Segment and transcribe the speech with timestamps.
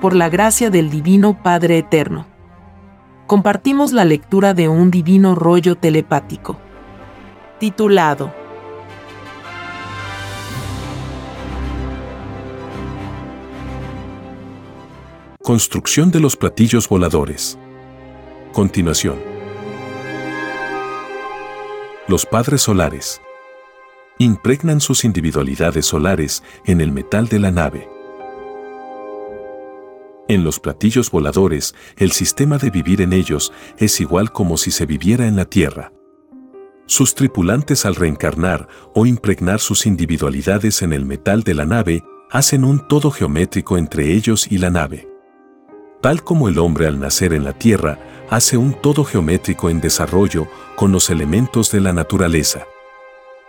[0.00, 2.26] por la gracia del Divino Padre Eterno.
[3.26, 6.58] Compartimos la lectura de un divino rollo telepático,
[7.58, 8.32] titulado
[15.46, 17.56] Construcción de los platillos voladores.
[18.52, 19.14] Continuación.
[22.08, 23.20] Los padres solares.
[24.18, 27.95] Impregnan sus individualidades solares en el metal de la nave.
[30.28, 34.84] En los platillos voladores, el sistema de vivir en ellos es igual como si se
[34.84, 35.92] viviera en la Tierra.
[36.86, 42.64] Sus tripulantes al reencarnar o impregnar sus individualidades en el metal de la nave, hacen
[42.64, 45.08] un todo geométrico entre ellos y la nave.
[46.00, 50.48] Tal como el hombre al nacer en la Tierra hace un todo geométrico en desarrollo
[50.74, 52.66] con los elementos de la naturaleza.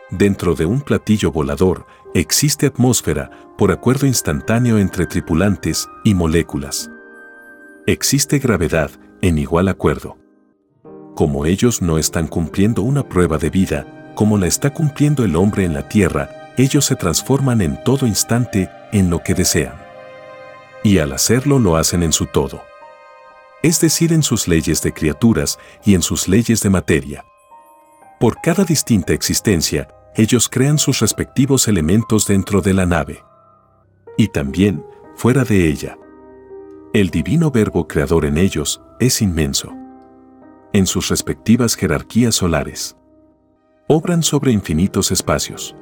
[0.09, 6.89] Dentro de un platillo volador existe atmósfera por acuerdo instantáneo entre tripulantes y moléculas.
[7.85, 8.89] Existe gravedad
[9.21, 10.17] en igual acuerdo.
[11.13, 15.65] Como ellos no están cumpliendo una prueba de vida, como la está cumpliendo el hombre
[15.65, 19.75] en la tierra, ellos se transforman en todo instante en lo que desean.
[20.83, 22.61] Y al hacerlo lo hacen en su todo.
[23.61, 27.25] Es decir, en sus leyes de criaturas y en sus leyes de materia.
[28.19, 29.87] Por cada distinta existencia,
[30.17, 33.23] ellos crean sus respectivos elementos dentro de la nave.
[34.17, 34.83] Y también
[35.15, 35.95] fuera de ella.
[36.91, 39.71] El divino verbo creador en ellos es inmenso.
[40.73, 42.97] En sus respectivas jerarquías solares.
[43.87, 45.75] Obran sobre infinitos espacios.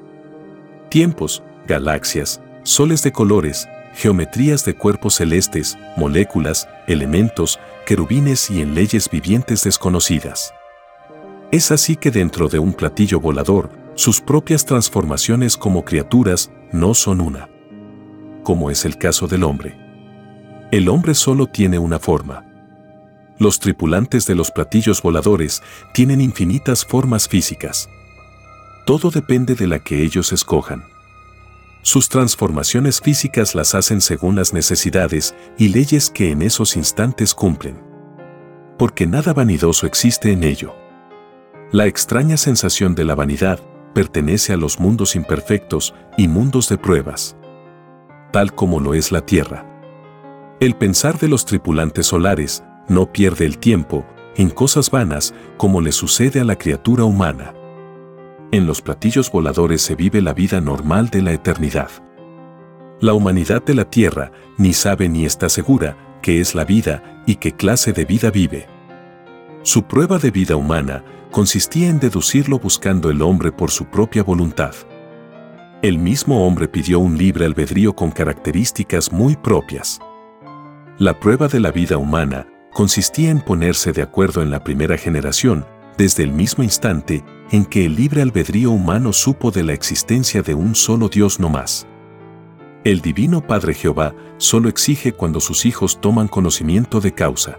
[0.90, 9.10] Tiempos, galaxias, soles de colores, geometrías de cuerpos celestes, moléculas, elementos, querubines y en leyes
[9.10, 10.54] vivientes desconocidas.
[11.52, 17.22] Es así que dentro de un platillo volador, sus propias transformaciones como criaturas no son
[17.22, 17.50] una.
[18.44, 19.78] Como es el caso del hombre.
[20.72, 22.46] El hombre solo tiene una forma.
[23.40, 27.90] Los tripulantes de los platillos voladores tienen infinitas formas físicas.
[28.86, 30.84] Todo depende de la que ellos escojan.
[31.82, 37.82] Sus transformaciones físicas las hacen según las necesidades y leyes que en esos instantes cumplen.
[38.78, 40.76] Porque nada vanidoso existe en ello.
[41.72, 43.60] La extraña sensación de la vanidad
[43.96, 47.38] pertenece a los mundos imperfectos y mundos de pruebas,
[48.34, 49.66] tal como lo es la Tierra.
[50.60, 55.94] El pensar de los tripulantes solares no pierde el tiempo en cosas vanas como le
[55.94, 57.54] sucede a la criatura humana.
[58.52, 61.90] En los platillos voladores se vive la vida normal de la eternidad.
[63.00, 67.36] La humanidad de la Tierra ni sabe ni está segura qué es la vida y
[67.36, 68.68] qué clase de vida vive.
[69.66, 74.76] Su prueba de vida humana consistía en deducirlo buscando el hombre por su propia voluntad.
[75.82, 80.00] El mismo hombre pidió un libre albedrío con características muy propias.
[81.00, 85.66] La prueba de la vida humana consistía en ponerse de acuerdo en la primera generación,
[85.98, 90.54] desde el mismo instante en que el libre albedrío humano supo de la existencia de
[90.54, 91.88] un solo Dios no más.
[92.84, 97.58] El Divino Padre Jehová solo exige cuando sus hijos toman conocimiento de causa.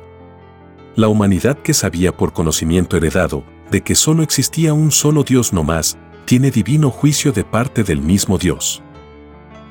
[0.97, 5.63] La humanidad que sabía por conocimiento heredado de que solo existía un solo Dios no
[5.63, 8.83] más, tiene divino juicio de parte del mismo Dios.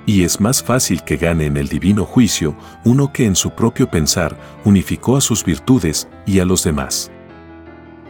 [0.05, 3.89] Y es más fácil que gane en el divino juicio uno que en su propio
[3.89, 7.11] pensar unificó a sus virtudes y a los demás.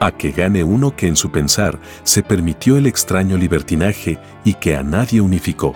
[0.01, 4.75] A que gane uno que en su pensar se permitió el extraño libertinaje y que
[4.75, 5.73] a nadie unificó.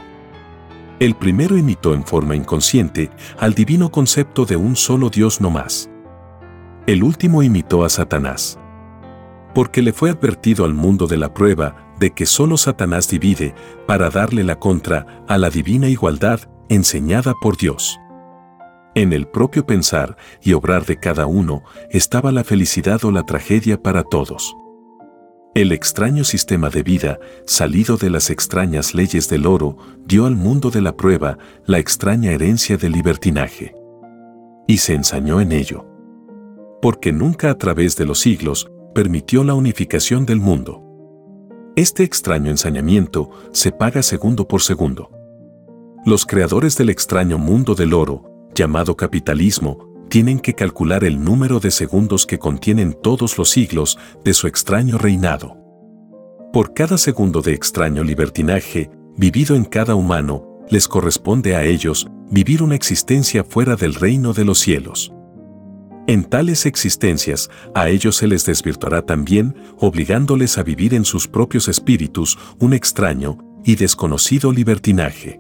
[1.00, 5.89] El primero imitó en forma inconsciente al divino concepto de un solo Dios no más.
[6.88, 8.60] El último imitó a Satanás
[9.54, 13.54] porque le fue advertido al mundo de la prueba de que solo Satanás divide
[13.88, 18.00] para darle la contra a la divina igualdad enseñada por Dios.
[18.96, 23.82] En el propio pensar y obrar de cada uno estaba la felicidad o la tragedia
[23.82, 24.56] para todos.
[25.56, 30.70] El extraño sistema de vida, salido de las extrañas leyes del oro, dio al mundo
[30.70, 33.76] de la prueba la extraña herencia del libertinaje.
[34.68, 35.89] Y se ensañó en ello.
[36.82, 40.84] Porque nunca a través de los siglos permitió la unificación del mundo.
[41.76, 45.12] Este extraño ensañamiento se paga segundo por segundo.
[46.06, 51.72] Los creadores del extraño mundo del oro, llamado capitalismo, tienen que calcular el número de
[51.72, 55.58] segundos que contienen todos los siglos de su extraño reinado.
[56.52, 62.64] Por cada segundo de extraño libertinaje, vivido en cada humano, les corresponde a ellos vivir
[62.64, 65.14] una existencia fuera del reino de los cielos.
[66.10, 71.68] En tales existencias, a ellos se les desvirtuará también, obligándoles a vivir en sus propios
[71.68, 75.40] espíritus un extraño y desconocido libertinaje.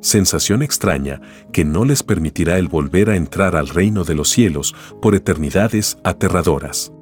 [0.00, 1.20] sensación extraña
[1.52, 5.96] que no les permitirá el volver a entrar al reino de los cielos por eternidades
[6.02, 6.92] aterradoras.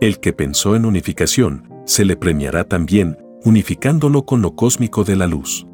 [0.00, 5.26] El que pensó en unificación, se le premiará también, unificándolo con lo cósmico de la
[5.26, 5.66] luz.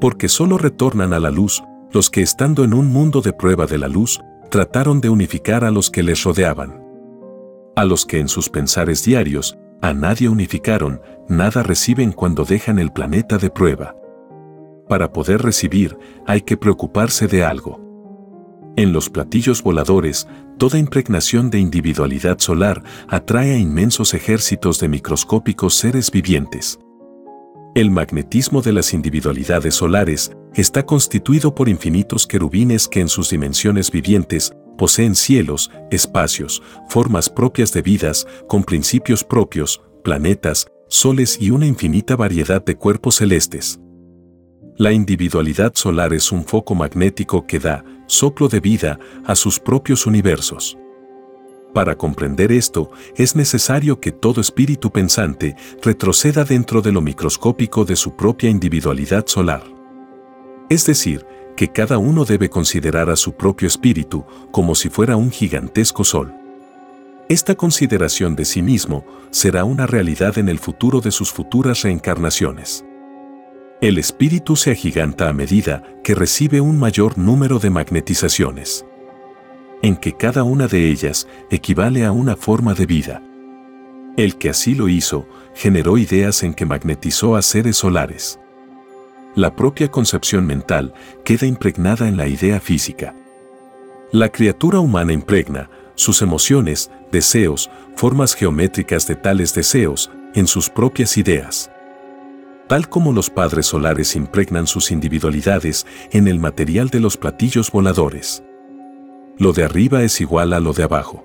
[0.00, 3.76] Porque solo retornan a la luz los que estando en un mundo de prueba de
[3.76, 6.82] la luz, trataron de unificar a los que les rodeaban.
[7.76, 12.90] A los que en sus pensares diarios, a nadie unificaron, nada reciben cuando dejan el
[12.92, 13.94] planeta de prueba.
[14.88, 15.96] Para poder recibir,
[16.26, 17.80] hay que preocuparse de algo.
[18.76, 25.74] En los platillos voladores, toda impregnación de individualidad solar atrae a inmensos ejércitos de microscópicos
[25.74, 26.78] seres vivientes.
[27.74, 33.90] El magnetismo de las individualidades solares está constituido por infinitos querubines que en sus dimensiones
[33.90, 41.66] vivientes poseen cielos, espacios, formas propias de vidas, con principios propios, planetas, soles y una
[41.66, 43.78] infinita variedad de cuerpos celestes.
[44.76, 50.06] La individualidad solar es un foco magnético que da soplo de vida a sus propios
[50.06, 50.78] universos.
[51.74, 57.96] Para comprender esto, es necesario que todo espíritu pensante retroceda dentro de lo microscópico de
[57.96, 59.77] su propia individualidad solar.
[60.68, 61.26] Es decir,
[61.56, 66.32] que cada uno debe considerar a su propio espíritu como si fuera un gigantesco sol.
[67.28, 72.84] Esta consideración de sí mismo será una realidad en el futuro de sus futuras reencarnaciones.
[73.80, 78.84] El espíritu se agiganta a medida que recibe un mayor número de magnetizaciones
[79.82, 83.22] en que cada una de ellas equivale a una forma de vida.
[84.16, 88.40] El que así lo hizo, generó ideas en que magnetizó a seres solares.
[89.38, 90.92] La propia concepción mental
[91.24, 93.14] queda impregnada en la idea física.
[94.10, 101.16] La criatura humana impregna sus emociones, deseos, formas geométricas de tales deseos, en sus propias
[101.16, 101.70] ideas.
[102.66, 108.42] Tal como los padres solares impregnan sus individualidades en el material de los platillos voladores
[109.38, 111.24] lo de arriba es igual a lo de abajo.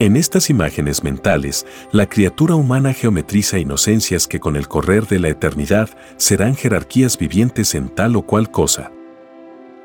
[0.00, 5.28] En estas imágenes mentales, la criatura humana geometriza inocencias que con el correr de la
[5.28, 8.92] eternidad serán jerarquías vivientes en tal o cual cosa.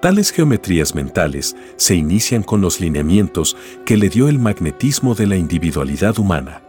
[0.01, 5.35] Tales geometrías mentales se inician con los lineamientos que le dio el magnetismo de la
[5.35, 6.61] individualidad humana.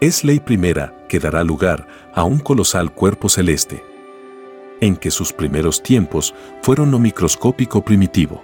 [0.00, 3.84] Es ley primera que dará lugar a un colosal cuerpo celeste,
[4.80, 8.42] en que sus primeros tiempos fueron lo microscópico primitivo.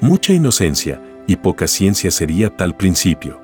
[0.00, 3.40] Mucha inocencia y poca ciencia sería tal principio.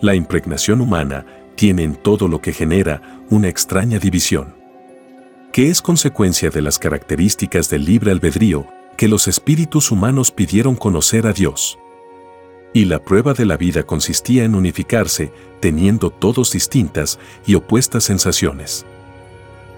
[0.00, 1.26] La impregnación humana
[1.56, 4.54] tiene en todo lo que genera una extraña división,
[5.52, 11.26] que es consecuencia de las características del libre albedrío que los espíritus humanos pidieron conocer
[11.26, 11.78] a Dios.
[12.72, 18.84] Y la prueba de la vida consistía en unificarse, teniendo todos distintas y opuestas sensaciones.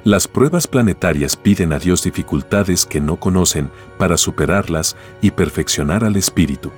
[0.04, 6.16] Las pruebas planetarias piden a Dios dificultades que no conocen para superarlas y perfeccionar al
[6.16, 6.72] espíritu.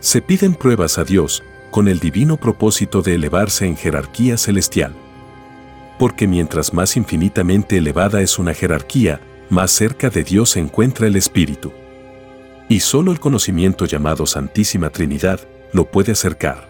[0.00, 4.94] Se piden pruebas a Dios con el divino propósito de elevarse en jerarquía celestial.
[5.98, 9.20] Porque mientras más infinitamente elevada es una jerarquía,
[9.50, 11.72] más cerca de Dios se encuentra el espíritu.
[12.68, 15.40] Y solo el conocimiento llamado Santísima Trinidad
[15.72, 16.68] lo puede acercar.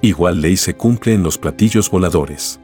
[0.00, 2.60] Igual ley se cumple en los platillos voladores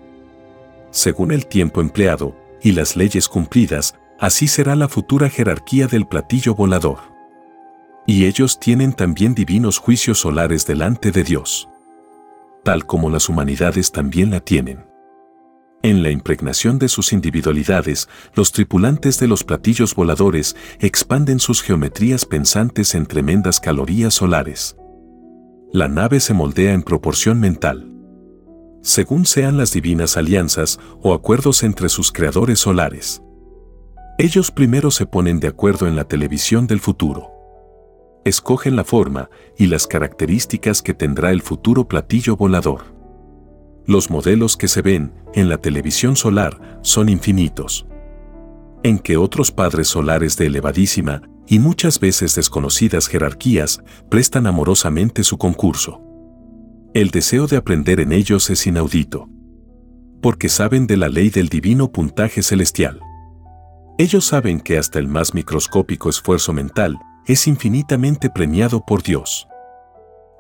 [0.94, 6.55] según el tiempo empleado y las leyes cumplidas, así será la futura jerarquía del platillo
[6.55, 7.14] volador.
[8.06, 11.69] Y ellos tienen también divinos juicios solares delante de Dios,
[12.63, 14.87] tal como las humanidades también la tienen.
[15.82, 22.25] En la impregnación de sus individualidades, los tripulantes de los platillos voladores expanden sus geometrías
[22.25, 24.77] pensantes en tremendas calorías solares.
[25.73, 27.91] La nave se moldea en proporción mental
[28.84, 33.23] según sean las divinas alianzas o acuerdos entre sus creadores solares.
[34.19, 37.33] Ellos primero se ponen de acuerdo en la televisión del futuro.
[38.25, 39.29] Escogen la forma
[39.59, 42.95] y las características que tendrá el futuro platillo volador.
[43.87, 47.87] Los modelos que se ven en la televisión solar son infinitos.
[48.83, 55.37] En que otros padres solares de elevadísima y muchas veces desconocidas jerarquías prestan amorosamente su
[55.37, 56.01] concurso.
[56.95, 59.29] El deseo de aprender en ellos es inaudito.
[60.23, 63.01] Porque saben de la ley del divino puntaje celestial.
[63.99, 69.49] Ellos saben que hasta el más microscópico esfuerzo mental es infinitamente premiado por Dios.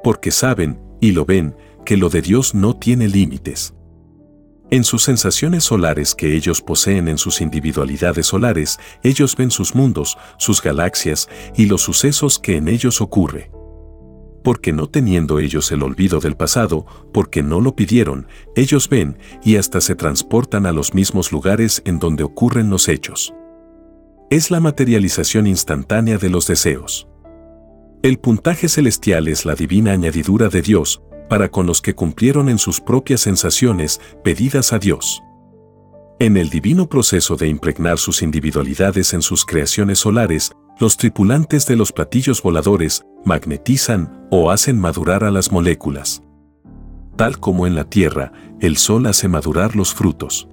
[0.02, 3.74] Porque saben, y lo ven, que lo de Dios no tiene límites.
[4.70, 10.16] En sus sensaciones solares que ellos poseen en sus individualidades solares, ellos ven sus mundos,
[10.38, 13.50] sus galaxias y los sucesos que en ellos ocurre
[14.44, 19.56] porque no teniendo ellos el olvido del pasado, porque no lo pidieron, ellos ven y
[19.56, 23.34] hasta se transportan a los mismos lugares en donde ocurren los hechos.
[24.30, 27.06] Es la materialización instantánea de los deseos.
[28.02, 32.58] El puntaje celestial es la divina añadidura de Dios, para con los que cumplieron en
[32.58, 35.22] sus propias sensaciones pedidas a Dios.
[36.18, 41.76] En el divino proceso de impregnar sus individualidades en sus creaciones solares, los tripulantes de
[41.76, 46.22] los platillos voladores magnetizan o hacen madurar a las moléculas.
[47.16, 50.48] Tal como en la Tierra, el Sol hace madurar los frutos.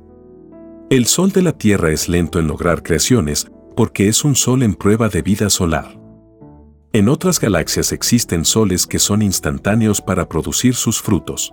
[0.89, 3.47] El Sol de la Tierra es lento en lograr creaciones
[3.81, 5.99] porque es un Sol en prueba de vida solar.
[6.93, 11.51] En otras galaxias existen soles que son instantáneos para producir sus frutos.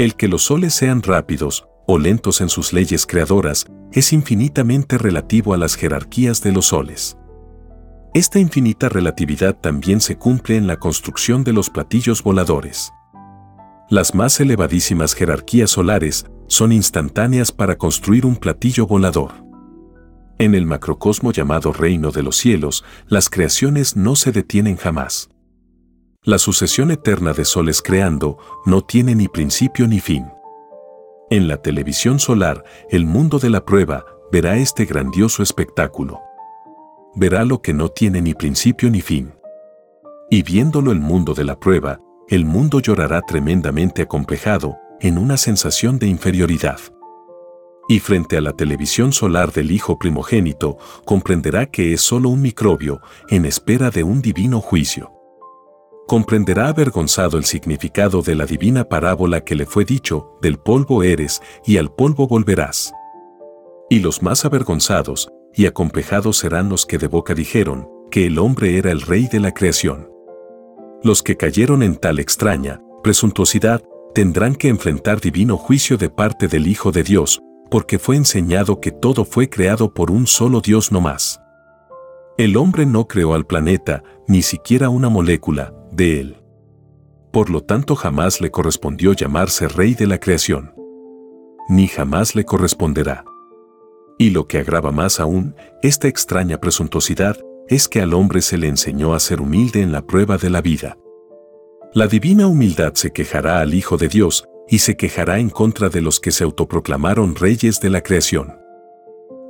[0.00, 5.54] El que los soles sean rápidos o lentos en sus leyes creadoras es infinitamente relativo
[5.54, 7.16] a las jerarquías de los soles.
[8.12, 12.92] Esta infinita relatividad también se cumple en la construcción de los platillos voladores.
[13.88, 19.48] Las más elevadísimas jerarquías solares son instantáneas para construir un platillo volador.
[20.40, 25.28] En el macrocosmo llamado reino de los cielos, las creaciones no se detienen jamás.
[26.22, 30.24] La sucesión eterna de soles creando no tiene ni principio ni fin.
[31.28, 36.20] En la televisión solar, el mundo de la prueba verá este grandioso espectáculo.
[37.14, 39.34] Verá lo que no tiene ni principio ni fin.
[40.30, 45.98] Y viéndolo el mundo de la prueba, el mundo llorará tremendamente acomplejado en una sensación
[45.98, 46.80] de inferioridad
[47.90, 53.00] y frente a la televisión solar del Hijo primogénito, comprenderá que es solo un microbio
[53.28, 55.10] en espera de un divino juicio.
[56.06, 61.42] Comprenderá avergonzado el significado de la divina parábola que le fue dicho, del polvo eres
[61.66, 62.92] y al polvo volverás.
[63.88, 68.78] Y los más avergonzados y acomplejados serán los que de boca dijeron que el hombre
[68.78, 70.08] era el rey de la creación.
[71.02, 73.82] Los que cayeron en tal extraña presuntuosidad
[74.14, 78.90] tendrán que enfrentar divino juicio de parte del Hijo de Dios, porque fue enseñado que
[78.90, 81.40] todo fue creado por un solo Dios no más.
[82.36, 86.36] El hombre no creó al planeta, ni siquiera una molécula, de él.
[87.32, 90.74] Por lo tanto jamás le correspondió llamarse rey de la creación.
[91.68, 93.24] Ni jamás le corresponderá.
[94.18, 98.66] Y lo que agrava más aún, esta extraña presuntuosidad, es que al hombre se le
[98.66, 100.98] enseñó a ser humilde en la prueba de la vida.
[101.94, 106.00] La divina humildad se quejará al Hijo de Dios, y se quejará en contra de
[106.00, 108.56] los que se autoproclamaron reyes de la creación.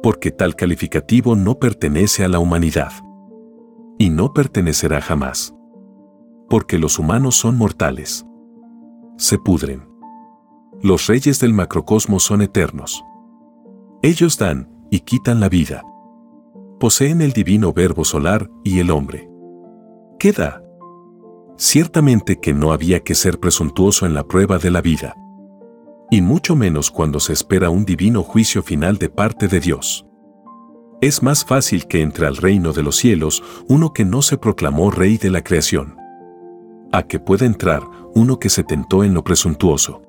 [0.03, 2.91] Porque tal calificativo no pertenece a la humanidad.
[3.99, 5.55] Y no pertenecerá jamás.
[6.49, 8.25] Porque los humanos son mortales.
[9.19, 9.87] Se pudren.
[10.81, 13.05] Los reyes del macrocosmos son eternos.
[14.00, 15.85] Ellos dan y quitan la vida.
[16.81, 19.29] Poseen el divino verbo solar y el hombre.
[20.19, 20.62] ¿Qué da?
[21.62, 25.14] Ciertamente que no había que ser presuntuoso en la prueba de la vida.
[26.11, 30.07] Y mucho menos cuando se espera un divino juicio final de parte de Dios.
[31.02, 34.90] Es más fácil que entre al reino de los cielos uno que no se proclamó
[34.90, 35.97] rey de la creación.
[36.93, 37.83] A que pueda entrar
[38.14, 40.00] uno que se tentó en lo presuntuoso.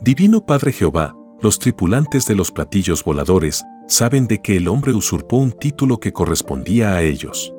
[0.00, 5.36] Divino Padre Jehová, los tripulantes de los platillos voladores saben de que el hombre usurpó
[5.36, 7.52] un título que correspondía a ellos.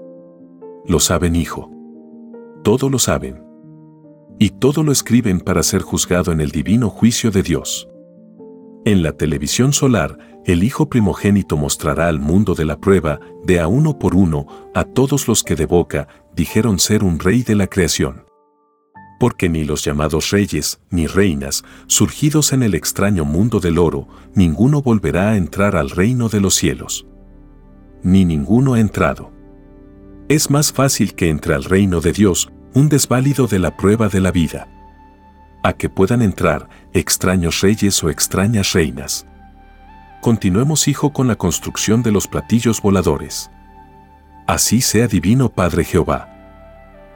[0.88, 1.75] Lo saben, hijo
[2.66, 3.44] todo lo saben.
[4.40, 7.88] Y todo lo escriben para ser juzgado en el divino juicio de Dios.
[8.86, 13.68] En la televisión solar, el Hijo primogénito mostrará al mundo de la prueba, de a
[13.68, 17.68] uno por uno, a todos los que de boca dijeron ser un rey de la
[17.68, 18.26] creación.
[19.20, 24.82] Porque ni los llamados reyes, ni reinas, surgidos en el extraño mundo del oro, ninguno
[24.82, 27.06] volverá a entrar al reino de los cielos.
[28.02, 29.32] Ni ninguno ha entrado.
[30.30, 34.20] Es más fácil que entre al reino de Dios un desválido de la prueba de
[34.20, 34.68] la vida.
[35.64, 39.26] A que puedan entrar extraños reyes o extrañas reinas.
[40.22, 43.50] Continuemos, hijo, con la construcción de los platillos voladores.
[44.46, 46.30] Así sea divino Padre Jehová.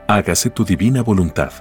[0.08, 1.51] Hágase tu divina voluntad.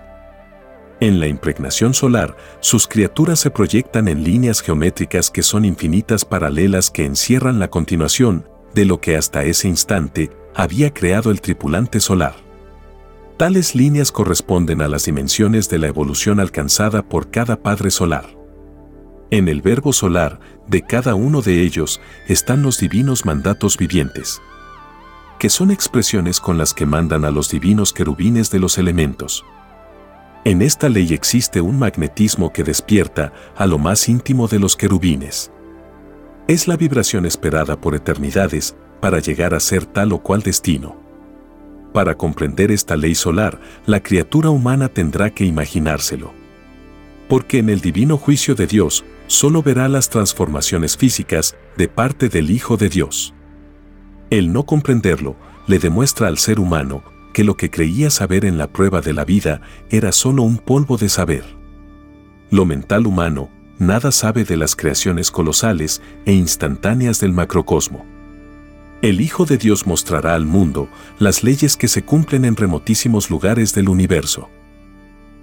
[1.00, 6.90] En la impregnación solar, sus criaturas se proyectan en líneas geométricas que son infinitas paralelas
[6.90, 12.47] que encierran la continuación de lo que hasta ese instante había creado el tripulante solar.
[13.38, 18.36] Tales líneas corresponden a las dimensiones de la evolución alcanzada por cada padre solar.
[19.30, 24.42] En el verbo solar de cada uno de ellos están los divinos mandatos vivientes,
[25.38, 29.44] que son expresiones con las que mandan a los divinos querubines de los elementos.
[30.44, 35.52] En esta ley existe un magnetismo que despierta a lo más íntimo de los querubines.
[36.48, 41.07] Es la vibración esperada por eternidades para llegar a ser tal o cual destino.
[41.98, 46.32] Para comprender esta ley solar, la criatura humana tendrá que imaginárselo.
[47.28, 52.52] Porque en el divino juicio de Dios, solo verá las transformaciones físicas de parte del
[52.52, 53.34] Hijo de Dios.
[54.30, 55.34] El no comprenderlo
[55.66, 57.02] le demuestra al ser humano
[57.34, 60.98] que lo que creía saber en la prueba de la vida era solo un polvo
[60.98, 61.42] de saber.
[62.52, 63.50] Lo mental humano
[63.80, 68.06] nada sabe de las creaciones colosales e instantáneas del macrocosmo.
[69.00, 70.88] El Hijo de Dios mostrará al mundo
[71.20, 74.50] las leyes que se cumplen en remotísimos lugares del universo.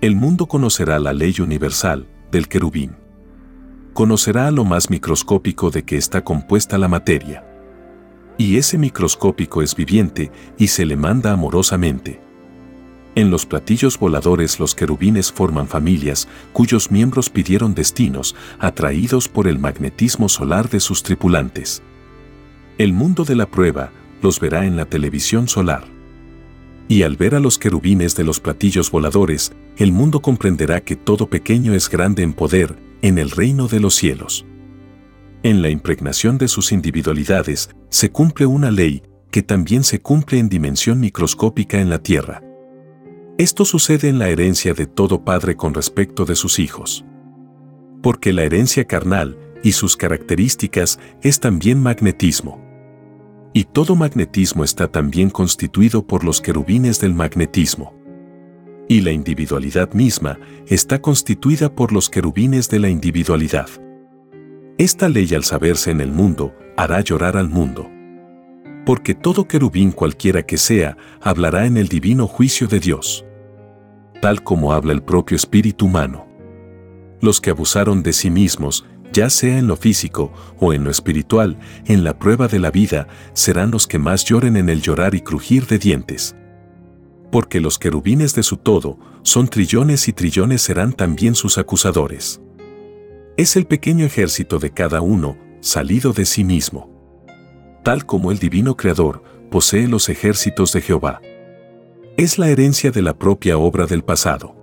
[0.01, 2.97] El mundo conocerá la ley universal del querubín.
[3.93, 7.45] Conocerá lo más microscópico de que está compuesta la materia.
[8.37, 12.19] Y ese microscópico es viviente y se le manda amorosamente.
[13.15, 19.59] En los platillos voladores los querubines forman familias cuyos miembros pidieron destinos atraídos por el
[19.59, 21.81] magnetismo solar de sus tripulantes.
[22.77, 25.85] El mundo de la prueba los verá en la televisión solar.
[26.89, 31.29] Y al ver a los querubines de los platillos voladores, el mundo comprenderá que todo
[31.29, 34.45] pequeño es grande en poder en el reino de los cielos.
[35.41, 40.49] En la impregnación de sus individualidades se cumple una ley que también se cumple en
[40.49, 42.41] dimensión microscópica en la tierra.
[43.37, 47.05] Esto sucede en la herencia de todo padre con respecto de sus hijos.
[48.01, 52.64] Porque la herencia carnal y sus características es también magnetismo.
[53.57, 57.93] Y todo magnetismo está también constituido por los querubines del magnetismo.
[58.89, 63.69] Y la individualidad misma está constituida por los querubines de la individualidad.
[64.77, 67.89] Esta ley al saberse en el mundo hará llorar al mundo.
[68.85, 73.25] Porque todo querubín cualquiera que sea, hablará en el divino juicio de Dios.
[74.21, 76.27] Tal como habla el propio espíritu humano.
[77.21, 81.57] Los que abusaron de sí mismos ya sea en lo físico o en lo espiritual,
[81.85, 85.21] en la prueba de la vida, serán los que más lloren en el llorar y
[85.21, 86.35] crujir de dientes.
[87.31, 92.41] Porque los querubines de su todo son trillones y trillones serán también sus acusadores.
[93.37, 96.91] Es el pequeño ejército de cada uno, salido de sí mismo.
[97.83, 101.21] Tal como el divino Creador posee los ejércitos de Jehová.
[102.17, 104.57] Es la herencia de la propia obra del pasado.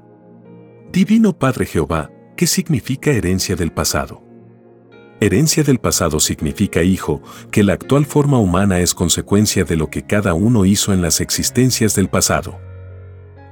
[0.92, 4.31] Divino Padre Jehová, ¿qué significa herencia del pasado?
[5.22, 10.02] Herencia del pasado significa, hijo, que la actual forma humana es consecuencia de lo que
[10.02, 12.58] cada uno hizo en las existencias del pasado.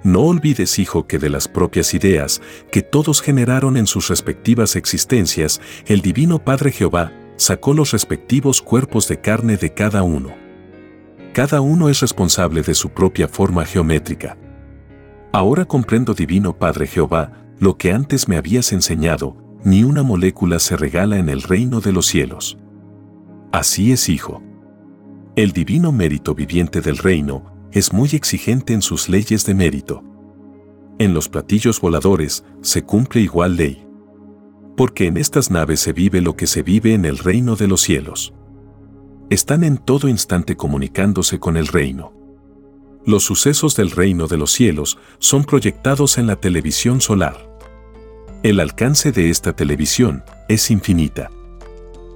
[0.02, 5.60] No olvides, hijo, que de las propias ideas que todos generaron en sus respectivas existencias,
[5.86, 10.34] el Divino Padre Jehová sacó los respectivos cuerpos de carne de cada uno.
[11.32, 14.36] Cada uno es responsable de su propia forma geométrica.
[15.30, 17.30] Ahora comprendo, Divino Padre Jehová,
[17.60, 21.92] lo que antes me habías enseñado, ni una molécula se regala en el reino de
[21.92, 22.58] los cielos.
[23.52, 24.42] Así es, hijo.
[25.36, 30.02] El divino mérito viviente del reino es muy exigente en sus leyes de mérito.
[30.98, 33.86] En los platillos voladores se cumple igual ley.
[34.76, 37.80] Porque en estas naves se vive lo que se vive en el reino de los
[37.80, 38.34] cielos.
[39.30, 42.12] Están en todo instante comunicándose con el reino.
[43.06, 47.49] Los sucesos del reino de los cielos son proyectados en la televisión solar.
[48.42, 51.30] El alcance de esta televisión es infinita.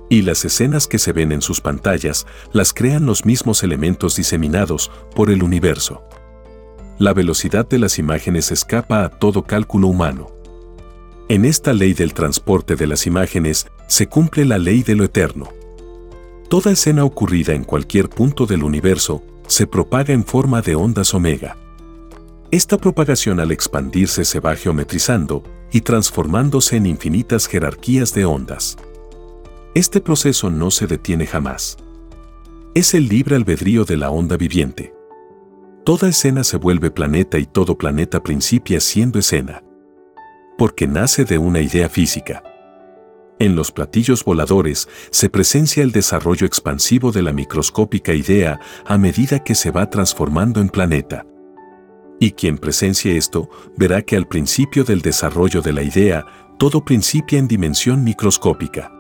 [0.09, 4.91] Y las escenas que se ven en sus pantallas las crean los mismos elementos diseminados
[5.15, 6.03] por el universo.
[6.99, 10.31] La velocidad de las imágenes escapa a todo cálculo humano.
[11.29, 15.51] En esta ley del transporte de las imágenes se cumple la ley de lo eterno.
[16.49, 21.59] Toda escena ocurrida en cualquier punto del universo se propaga en forma de ondas omega.
[22.51, 25.43] Esta propagación al expandirse se va geometrizando
[25.75, 28.77] y transformándose en infinitas jerarquías de ondas.
[29.75, 31.77] Este proceso no se detiene jamás.
[32.77, 34.95] Es el libre albedrío de la onda viviente.
[35.85, 39.65] Toda escena se vuelve planeta y todo planeta principia siendo escena.
[40.57, 42.45] Porque nace de una idea física.
[43.41, 49.43] En los platillos voladores se presencia el desarrollo expansivo de la microscópica idea a medida
[49.43, 51.27] que se va transformando en planeta.
[52.20, 56.24] Y quien presencie esto verá que al principio del desarrollo de la idea,
[56.59, 58.92] todo principia en dimensión microscópica.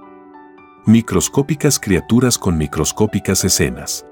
[0.86, 4.04] Microscópicas criaturas con microscópicas escenas.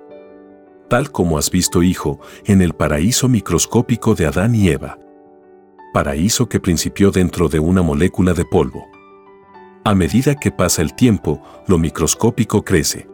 [0.88, 4.98] Tal como has visto, hijo, en el paraíso microscópico de Adán y Eva.
[5.92, 8.86] Paraíso que principió dentro de una molécula de polvo.
[9.84, 13.08] A medida que pasa el tiempo, lo microscópico crece.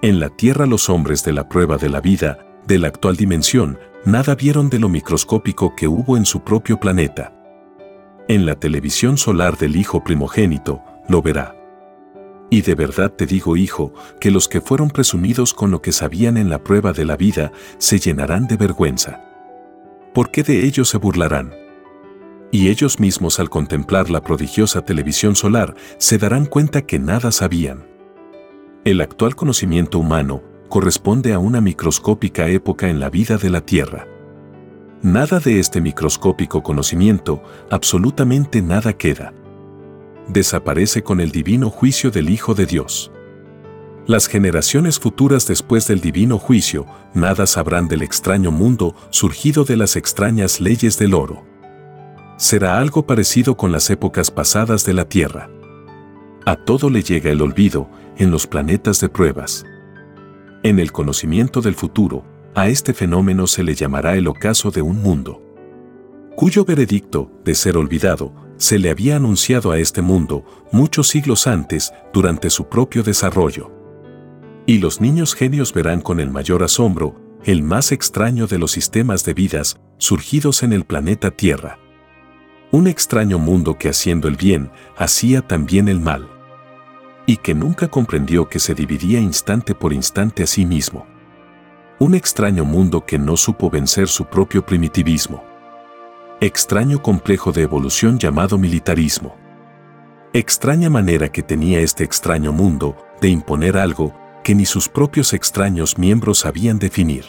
[0.00, 3.78] En la Tierra los hombres de la prueba de la vida, de la actual dimensión,
[4.04, 7.32] nada vieron de lo microscópico que hubo en su propio planeta.
[8.28, 11.56] En la televisión solar del Hijo primogénito, lo verá.
[12.50, 16.36] Y de verdad te digo, hijo, que los que fueron presumidos con lo que sabían
[16.36, 19.24] en la prueba de la vida se llenarán de vergüenza.
[20.12, 21.54] ¿Por qué de ellos se burlarán?
[22.50, 27.86] Y ellos mismos al contemplar la prodigiosa televisión solar se darán cuenta que nada sabían.
[28.84, 34.08] El actual conocimiento humano corresponde a una microscópica época en la vida de la Tierra.
[35.02, 39.34] Nada de este microscópico conocimiento, absolutamente nada queda.
[40.28, 43.12] Desaparece con el divino juicio del Hijo de Dios.
[44.06, 49.96] Las generaciones futuras después del divino juicio nada sabrán del extraño mundo surgido de las
[49.96, 51.44] extrañas leyes del oro.
[52.38, 55.50] Será algo parecido con las épocas pasadas de la Tierra.
[56.46, 59.66] A todo le llega el olvido en los planetas de pruebas.
[60.62, 65.02] En el conocimiento del futuro, a este fenómeno se le llamará el ocaso de un
[65.02, 65.42] mundo,
[66.34, 71.92] cuyo veredicto, de ser olvidado, se le había anunciado a este mundo muchos siglos antes
[72.12, 73.70] durante su propio desarrollo.
[74.66, 79.24] Y los niños genios verán con el mayor asombro el más extraño de los sistemas
[79.24, 81.78] de vidas surgidos en el planeta Tierra.
[82.70, 86.28] Un extraño mundo que haciendo el bien, hacía también el mal.
[87.26, 91.06] Y que nunca comprendió que se dividía instante por instante a sí mismo
[92.02, 95.44] un extraño mundo que no supo vencer su propio primitivismo.
[96.40, 99.36] Extraño complejo de evolución llamado militarismo.
[100.32, 105.96] Extraña manera que tenía este extraño mundo de imponer algo que ni sus propios extraños
[105.96, 107.26] miembros sabían definir.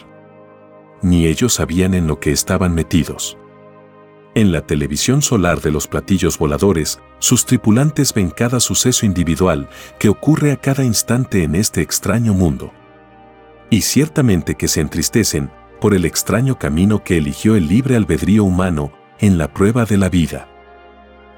[1.02, 3.38] Ni ellos sabían en lo que estaban metidos.
[4.36, 9.68] En la televisión solar de los platillos voladores, sus tripulantes ven cada suceso individual
[10.00, 12.72] que ocurre a cada instante en este extraño mundo
[13.70, 18.92] y ciertamente que se entristecen por el extraño camino que eligió el libre albedrío humano
[19.18, 20.48] en la prueba de la vida.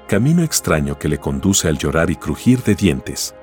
[0.07, 3.35] Camino extraño que le conduce al llorar y crujir de dientes.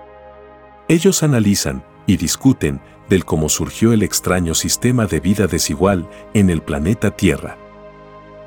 [0.88, 6.62] Ellos analizan y discuten del cómo surgió el extraño sistema de vida desigual en el
[6.62, 7.58] planeta Tierra.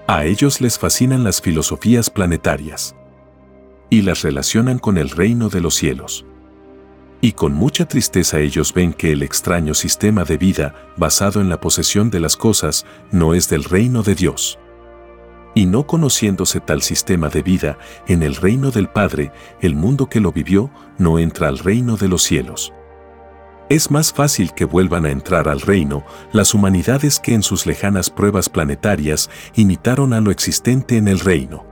[0.10, 2.96] A ellos les fascinan las filosofías planetarias
[3.90, 6.26] y las relacionan con el reino de los cielos.
[7.20, 11.60] Y con mucha tristeza ellos ven que el extraño sistema de vida, basado en la
[11.60, 14.58] posesión de las cosas, no es del reino de Dios.
[15.54, 20.22] Y no conociéndose tal sistema de vida en el reino del Padre, el mundo que
[20.22, 22.72] lo vivió no entra al reino de los cielos.
[23.70, 28.10] Es más fácil que vuelvan a entrar al reino las humanidades que en sus lejanas
[28.10, 31.66] pruebas planetarias imitaron a lo existente en el reino.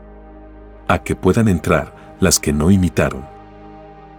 [0.89, 3.25] A que puedan entrar las que no imitaron.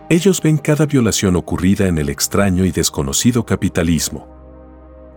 [0.09, 4.27] Ellos ven cada violación ocurrida en el extraño y desconocido capitalismo.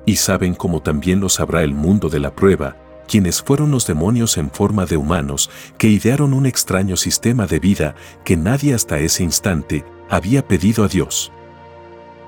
[0.06, 2.76] Y saben como también lo sabrá el mundo de la prueba,
[3.08, 7.95] quienes fueron los demonios en forma de humanos que idearon un extraño sistema de vida
[8.26, 11.32] que nadie hasta ese instante había pedido a Dios.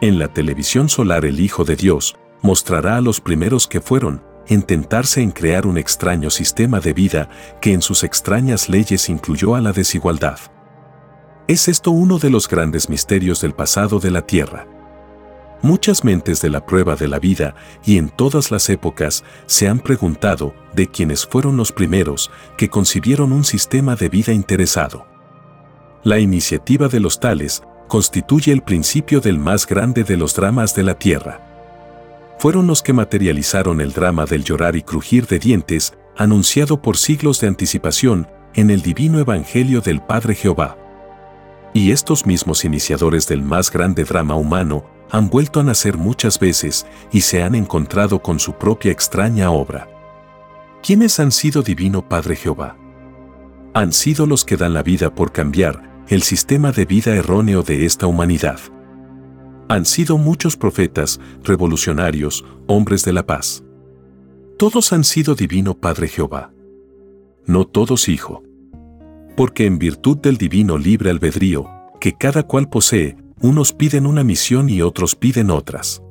[0.01, 4.63] En la televisión solar el Hijo de Dios mostrará a los primeros que fueron en
[4.63, 7.29] tentarse en crear un extraño sistema de vida
[7.61, 10.39] que en sus extrañas leyes incluyó a la desigualdad.
[11.47, 14.65] ¿Es esto uno de los grandes misterios del pasado de la Tierra?
[15.61, 17.53] Muchas mentes de la prueba de la vida
[17.85, 23.31] y en todas las épocas se han preguntado de quiénes fueron los primeros que concibieron
[23.31, 25.05] un sistema de vida interesado.
[26.03, 27.61] La iniciativa de los tales
[27.91, 31.41] constituye el principio del más grande de los dramas de la Tierra.
[32.39, 37.41] Fueron los que materializaron el drama del llorar y crujir de dientes, anunciado por siglos
[37.41, 40.77] de anticipación en el divino Evangelio del Padre Jehová.
[41.73, 46.85] Y estos mismos iniciadores del más grande drama humano han vuelto a nacer muchas veces
[47.11, 49.89] y se han encontrado con su propia extraña obra.
[50.81, 52.77] ¿Quiénes han sido Divino Padre Jehová?
[53.73, 57.85] Han sido los que dan la vida por cambiar el sistema de vida erróneo de
[57.85, 58.59] esta humanidad.
[59.69, 63.63] Han sido muchos profetas, revolucionarios, hombres de la paz.
[64.57, 66.53] Todos han sido Divino Padre Jehová.
[67.45, 68.43] No todos Hijo
[69.35, 71.67] porque en virtud del divino libre albedrío,
[71.99, 76.03] que cada cual posee, unos piden una misión y otros piden otras.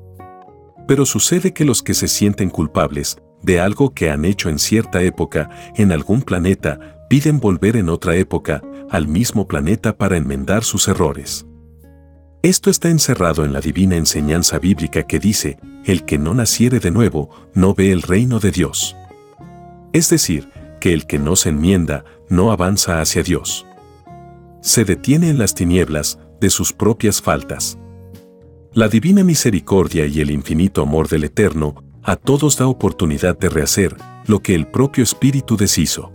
[0.89, 5.03] Pero sucede que los que se sienten culpables de algo que han hecho en cierta
[5.03, 10.89] época en algún planeta, piden volver en otra época al mismo planeta para enmendar sus
[10.89, 11.47] errores.
[12.43, 16.91] Esto está encerrado en la divina enseñanza bíblica que dice, el que no naciere de
[16.91, 18.97] nuevo no ve el reino de Dios.
[19.93, 20.49] Es decir,
[20.81, 23.67] que el que no se enmienda no avanza hacia Dios.
[24.63, 27.79] Se detiene en las tinieblas de sus propias faltas.
[28.73, 33.97] La divina misericordia y el infinito amor del Eterno a todos da oportunidad de rehacer
[34.27, 36.13] lo que el propio Espíritu deshizo.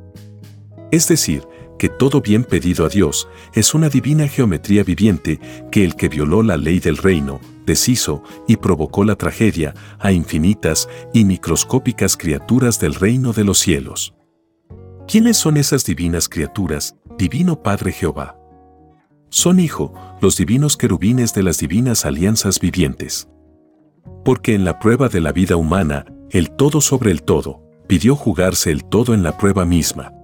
[0.92, 1.44] Es decir,
[1.78, 5.40] que todo bien pedido a Dios es una divina geometría viviente
[5.72, 10.88] que el que violó la ley del reino, deshizo y provocó la tragedia a infinitas
[11.14, 14.14] y microscópicas criaturas del reino de los cielos.
[15.08, 18.38] ¿Quiénes son esas divinas criaturas, Divino Padre Jehová?
[19.30, 23.28] Son, Hijo, los divinos querubines de las divinas alianzas vivientes.
[24.24, 28.72] Porque en la prueba de la vida humana, el todo sobre el todo, pidió jugarse
[28.72, 30.15] el todo en la prueba misma.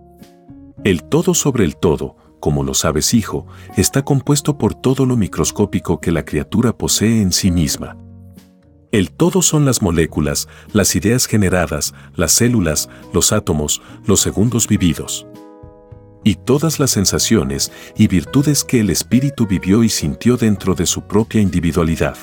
[0.84, 3.46] El todo sobre el todo, como lo sabes hijo,
[3.78, 7.98] está compuesto por todo lo microscópico que la criatura posee en sí misma.
[8.92, 15.28] El todo son las moléculas, las ideas generadas, las células, los átomos, los segundos vividos.
[16.24, 21.04] Y todas las sensaciones y virtudes que el espíritu vivió y sintió dentro de su
[21.04, 22.18] propia individualidad.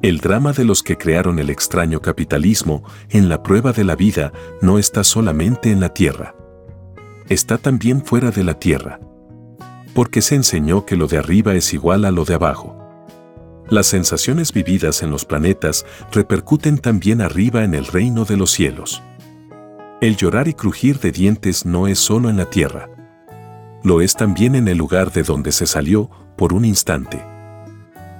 [0.00, 4.32] El drama de los que crearon el extraño capitalismo en la prueba de la vida
[4.62, 6.36] no está solamente en la Tierra.
[7.28, 9.00] Está también fuera de la Tierra.
[9.94, 12.74] Porque se enseñó que lo de arriba es igual a lo de abajo.
[13.68, 19.02] Las sensaciones vividas en los planetas repercuten también arriba en el reino de los cielos.
[20.00, 22.88] El llorar y crujir de dientes no es solo en la tierra.
[23.82, 27.22] Lo es también en el lugar de donde se salió por un instante.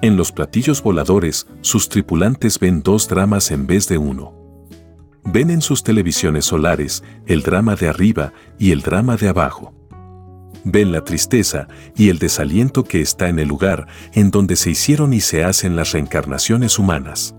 [0.03, 4.38] En los platillos voladores, sus tripulantes ven dos dramas en vez de uno.
[5.25, 9.75] Ven en sus televisiones solares el drama de arriba y el drama de abajo.
[10.65, 15.13] Ven la tristeza y el desaliento que está en el lugar en donde se hicieron
[15.13, 17.35] y se hacen las reencarnaciones humanas.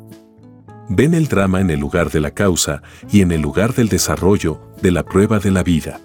[0.88, 4.62] Ven el drama en el lugar de la causa y en el lugar del desarrollo
[4.82, 6.00] de la prueba de la vida.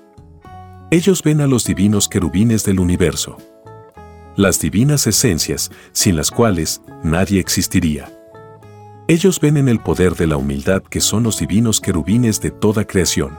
[0.91, 3.39] Ellos ven a los divinos querubines del universo
[4.37, 8.11] las divinas esencias, sin las cuales nadie existiría.
[9.07, 12.87] Ellos ven en el poder de la humildad que son los divinos querubines de toda
[12.87, 13.37] creación.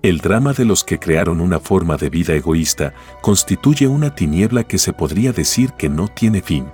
[0.00, 4.78] El drama de los que crearon una forma de vida egoísta constituye una tiniebla que
[4.78, 6.66] se podría decir que no tiene fin.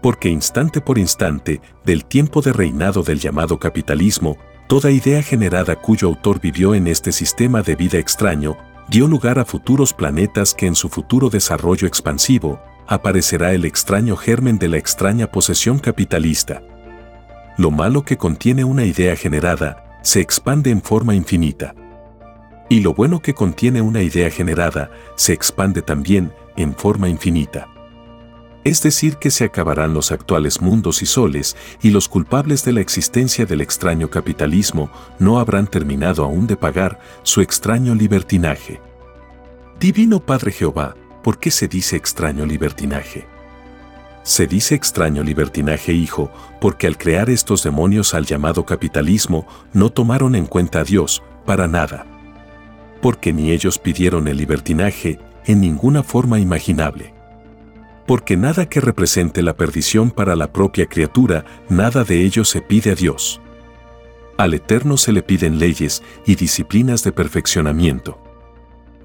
[0.00, 4.36] Porque instante por instante, del tiempo de reinado del llamado capitalismo,
[4.68, 8.56] toda idea generada cuyo autor vivió en este sistema de vida extraño
[8.88, 14.56] dio lugar a futuros planetas que en su futuro desarrollo expansivo aparecerá el extraño germen
[14.60, 16.62] de la extraña posesión capitalista.
[17.58, 21.74] Lo malo que contiene una idea generada se expande en forma infinita.
[22.70, 27.68] Y lo bueno que contiene una idea generada se expande también en forma infinita.
[28.64, 32.80] Es decir, que se acabarán los actuales mundos y soles y los culpables de la
[32.80, 38.80] existencia del extraño capitalismo no habrán terminado aún de pagar su extraño libertinaje.
[39.80, 43.31] Divino Padre Jehová, ¿por qué se dice extraño libertinaje?
[44.22, 46.30] Se dice extraño libertinaje, hijo,
[46.60, 51.66] porque al crear estos demonios al llamado capitalismo no tomaron en cuenta a Dios, para
[51.66, 52.06] nada.
[53.00, 57.14] Porque ni ellos pidieron el libertinaje en ninguna forma imaginable
[58.06, 62.90] porque nada que represente la perdición para la propia criatura, nada de ello se pide
[62.90, 63.40] a Dios.
[64.36, 68.18] Al Eterno se le piden leyes y disciplinas de perfeccionamiento.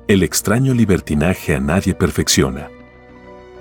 [0.07, 2.69] El extraño libertinaje a nadie perfecciona.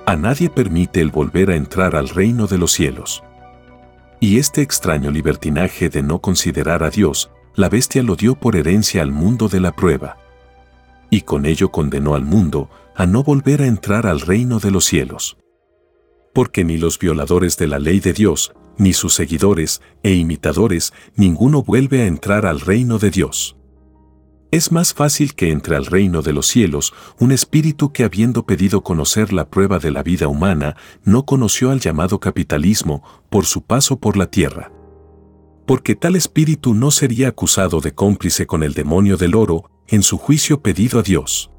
[0.09, 3.25] A nadie permite el volver a entrar al reino de los cielos.
[4.21, 9.03] Y este extraño libertinaje de no considerar a Dios, la bestia lo dio por herencia
[9.03, 10.17] al mundo de la prueba.
[11.11, 14.85] Y con ello condenó al mundo, a no volver a entrar al reino de los
[14.85, 15.39] cielos.
[16.33, 21.65] Porque ni los violadores de la ley de Dios, ni sus seguidores e imitadores, ninguno
[21.65, 23.57] vuelve a entrar al reino de Dios.
[24.51, 28.83] Es más fácil que entre al reino de los cielos un espíritu que habiendo pedido
[28.83, 33.99] conocer la prueba de la vida humana, no conoció al llamado capitalismo por su paso
[33.99, 34.73] por la tierra.
[35.67, 40.17] Porque tal espíritu no sería acusado de cómplice con el demonio del oro en su
[40.17, 41.51] juicio pedido a Dios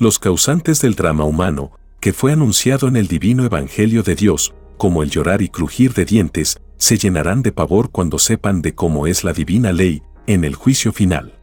[0.00, 5.02] los causantes del drama humano, que fue anunciado en el divino Evangelio de Dios, como
[5.02, 9.24] el llorar y crujir de dientes, se llenarán de pavor cuando sepan de cómo es
[9.24, 11.39] la divina ley en el juicio final.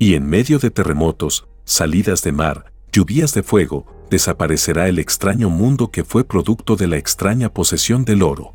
[0.00, 5.92] Y en medio de terremotos, salidas de mar, lluvias de fuego, desaparecerá el extraño mundo
[5.92, 8.54] que fue producto de la extraña posesión del oro.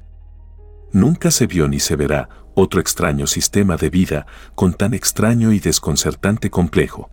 [0.92, 5.60] Nunca se vio ni se verá otro extraño sistema de vida con tan extraño y
[5.60, 7.10] desconcertante complejo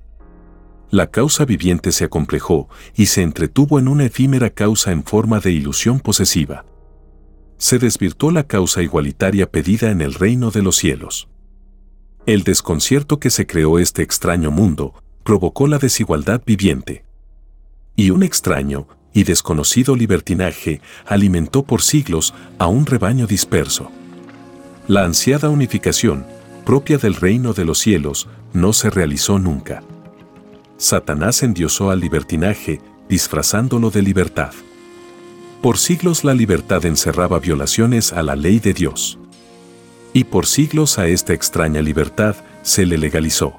[0.92, 5.50] la causa viviente se acomplejó y se entretuvo en una efímera causa en forma de
[5.50, 6.66] ilusión posesiva.
[7.56, 11.30] Se desvirtuó la causa igualitaria pedida en el reino de los cielos.
[12.24, 17.04] El desconcierto que se creó este extraño mundo provocó la desigualdad viviente.
[17.96, 23.90] Y un extraño y desconocido libertinaje alimentó por siglos a un rebaño disperso.
[24.86, 26.24] La ansiada unificación,
[26.64, 29.82] propia del reino de los cielos, no se realizó nunca.
[30.76, 34.52] Satanás endiosó al libertinaje, disfrazándolo de libertad.
[35.60, 39.18] Por siglos la libertad encerraba violaciones a la ley de Dios.
[40.12, 43.58] Y por siglos a esta extraña libertad se le legalizó.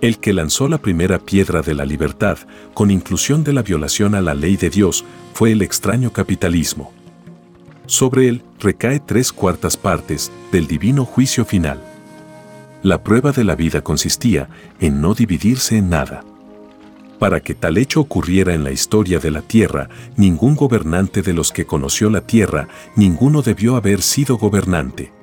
[0.00, 2.38] El que lanzó la primera piedra de la libertad,
[2.72, 6.92] con inclusión de la violación a la ley de Dios, fue el extraño capitalismo.
[7.86, 11.82] Sobre él recae tres cuartas partes del divino juicio final.
[12.84, 16.22] La prueba de la vida consistía en no dividirse en nada.
[17.18, 21.50] Para que tal hecho ocurriera en la historia de la tierra, ningún gobernante de los
[21.50, 25.17] que conoció la tierra, ninguno debió haber sido gobernante.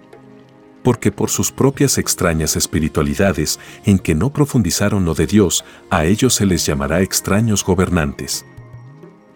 [0.85, 6.35] Porque por sus propias extrañas espiritualidades, en que no profundizaron lo de Dios, a ellos
[6.35, 8.45] se les llamará extraños gobernantes.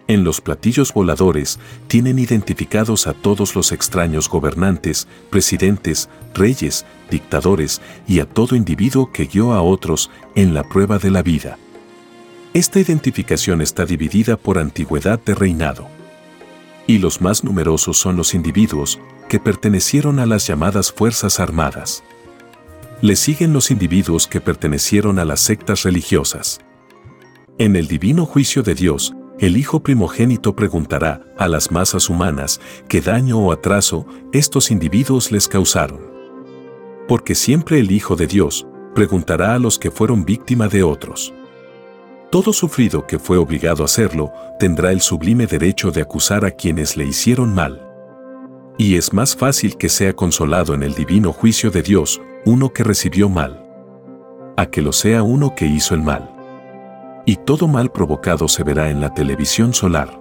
[0.06, 1.58] En los platillos voladores
[1.88, 9.26] tienen identificados a todos los extraños gobernantes, presidentes, reyes, dictadores y a todo individuo que
[9.26, 11.58] guió a otros en la prueba de la vida.
[12.54, 15.88] Esta identificación está dividida por antigüedad de reinado.
[16.86, 19.00] Y los más numerosos son los individuos
[19.30, 22.02] que pertenecieron a las llamadas Fuerzas Armadas.
[23.00, 26.60] Le siguen los individuos que pertenecieron a las sectas religiosas.
[27.56, 33.00] En el divino juicio de Dios, el Hijo primogénito preguntará a las masas humanas qué
[33.00, 36.00] daño o atraso estos individuos les causaron.
[37.06, 38.66] Porque siempre el Hijo de Dios
[38.96, 41.32] preguntará a los que fueron víctima de otros.
[42.32, 46.96] Todo sufrido que fue obligado a hacerlo tendrá el sublime derecho de acusar a quienes
[46.96, 47.89] le hicieron mal.
[48.80, 52.82] Y es más fácil que sea consolado en el divino juicio de Dios uno que
[52.82, 53.62] recibió mal,
[54.56, 56.34] a que lo sea uno que hizo el mal.
[57.26, 60.18] Y todo mal provocado se verá en la televisión solar.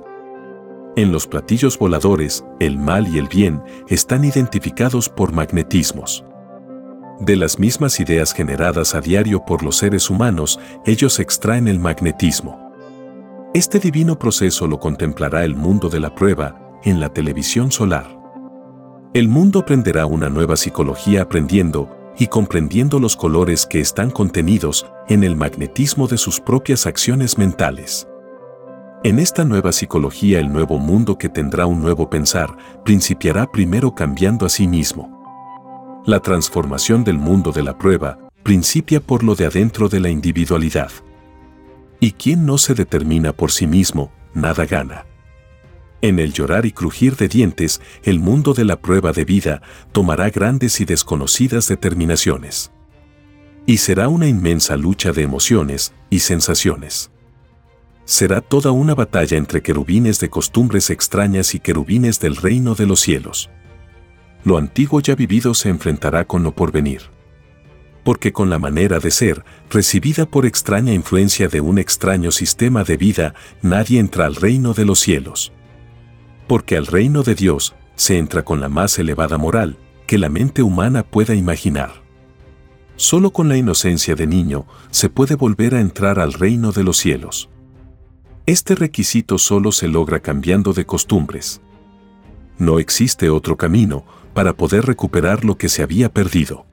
[0.97, 6.25] En los platillos voladores, el mal y el bien están identificados por magnetismos.
[7.21, 12.73] De las mismas ideas generadas a diario por los seres humanos, ellos extraen el magnetismo.
[13.53, 18.18] Este divino proceso lo contemplará el mundo de la prueba en la televisión solar.
[19.11, 25.23] El mundo aprenderá una nueva psicología aprendiendo y comprendiendo los colores que están contenidos en
[25.23, 28.07] el magnetismo de sus propias acciones mentales.
[29.03, 34.45] En esta nueva psicología el nuevo mundo que tendrá un nuevo pensar principiará primero cambiando
[34.45, 36.03] a sí mismo.
[36.05, 40.91] La transformación del mundo de la prueba principia por lo de adentro de la individualidad.
[41.99, 45.08] Y quien no se determina por sí mismo, nada gana.
[46.01, 50.29] En el llorar y crujir de dientes, el mundo de la prueba de vida tomará
[50.29, 52.71] grandes y desconocidas determinaciones.
[53.65, 57.11] Y será una inmensa lucha de emociones y sensaciones.
[58.05, 63.01] Será toda una batalla entre querubines de costumbres extrañas y querubines del reino de los
[63.01, 63.49] cielos
[64.43, 67.01] lo antiguo ya vivido se enfrentará con lo porvenir.
[68.03, 72.97] Porque con la manera de ser, recibida por extraña influencia de un extraño sistema de
[72.97, 75.51] vida, nadie entra al reino de los cielos.
[76.49, 80.63] Porque al reino de Dios se entra con la más elevada moral que la mente
[80.63, 82.01] humana pueda imaginar.
[82.97, 86.97] Solo con la inocencia de niño se puede volver a entrar al reino de los
[86.97, 87.49] cielos.
[88.47, 91.61] Este requisito solo se logra cambiando de costumbres.
[92.57, 96.65] No existe otro camino, para poder recuperar lo que se había perdido.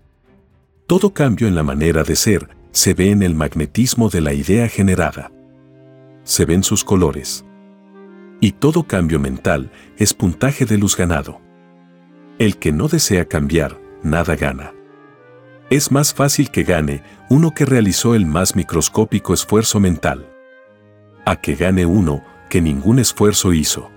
[0.87, 4.69] Todo cambio en la manera de ser se ve en el magnetismo de la idea
[4.69, 5.31] generada.
[6.25, 7.46] Se ven sus colores.
[8.47, 11.41] Y todo cambio mental es puntaje de luz ganado.
[12.39, 14.73] El que no desea cambiar, nada gana.
[15.69, 20.33] Es más fácil que gane uno que realizó el más microscópico esfuerzo mental.
[21.25, 23.91] A que gane uno que ningún esfuerzo hizo.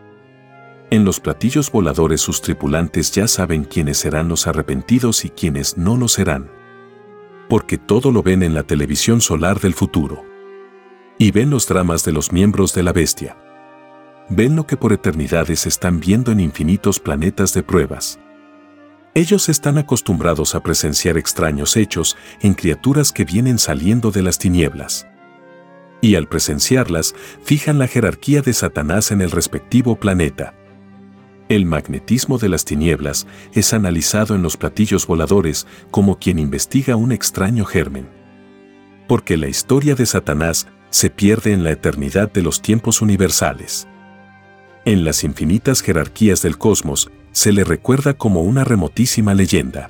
[0.89, 5.95] En los platillos voladores sus tripulantes ya saben quiénes serán los arrepentidos y quiénes no
[5.95, 6.49] lo serán.
[7.49, 10.23] Porque todo lo ven en la televisión solar del futuro.
[11.19, 13.38] Y ven los dramas de los miembros de la bestia.
[14.29, 18.19] Ven lo que por eternidades están viendo en infinitos planetas de pruebas.
[19.15, 25.07] Ellos están acostumbrados a presenciar extraños hechos en criaturas que vienen saliendo de las tinieblas.
[25.99, 30.53] Y al presenciarlas, fijan la jerarquía de Satanás en el respectivo planeta.
[31.49, 37.11] El magnetismo de las tinieblas es analizado en los platillos voladores como quien investiga un
[37.11, 38.07] extraño germen.
[39.07, 43.87] Porque la historia de Satanás se pierde en la eternidad de los tiempos universales.
[44.86, 49.90] En las infinitas jerarquías del cosmos se le recuerda como una remotísima leyenda.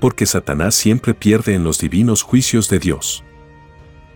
[0.00, 3.24] Porque Satanás siempre pierde en los divinos juicios de Dios.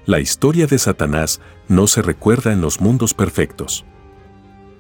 [0.05, 3.85] La historia de Satanás no se recuerda en los mundos perfectos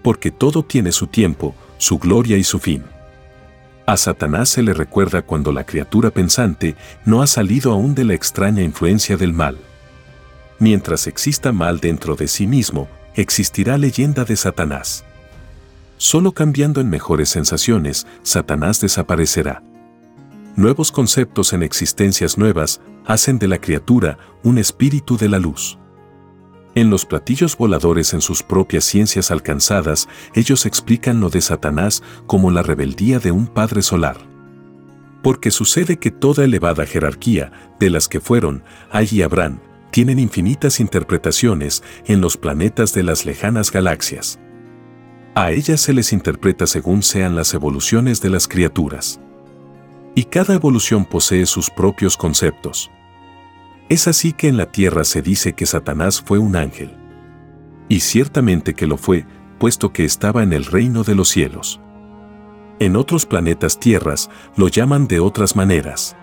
[0.03, 2.85] porque todo tiene su tiempo, su gloria y su fin.
[3.87, 8.15] A Satanás se le recuerda cuando la criatura pensante no ha salido aún de la
[8.15, 9.59] extraña influencia del mal.
[10.59, 12.89] Mientras exista mal dentro de sí mismo,
[13.21, 15.05] existirá leyenda de Satanás.
[15.97, 19.61] Solo cambiando en mejores sensaciones, Satanás desaparecerá.
[20.55, 25.79] Nuevos conceptos en existencias nuevas hacen de la criatura un espíritu de la luz.
[26.77, 32.53] En los platillos voladores en sus propias ciencias alcanzadas, ellos explican lo de Satanás como
[32.53, 34.19] la rebeldía de un Padre Solar.
[35.25, 37.51] Porque sucede que toda elevada jerarquía,
[37.81, 38.63] de las que fueron,
[39.11, 39.61] y habrán,
[39.91, 44.39] tienen infinitas interpretaciones en los planetas de las lejanas galaxias.
[45.35, 49.21] A ellas se les interpreta según sean las evoluciones de las criaturas.
[50.15, 52.91] Y cada evolución posee sus propios conceptos.
[53.89, 56.95] Es así que en la Tierra se dice que Satanás fue un ángel.
[57.89, 59.27] Y ciertamente que lo fue,
[59.59, 61.81] puesto que estaba en el reino de los cielos.
[62.81, 66.17] En otros planetas tierras lo llaman de otras maneras.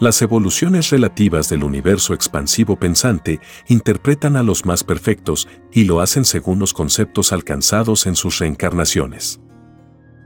[0.00, 6.24] Las evoluciones relativas del universo expansivo pensante interpretan a los más perfectos y lo hacen
[6.24, 9.40] según los conceptos alcanzados en sus reencarnaciones.